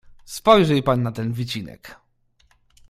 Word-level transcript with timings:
"Spojrzyj 0.25 0.83
pan 0.83 1.03
na 1.03 1.11
ten 1.11 1.33
wycinek." 1.33 1.95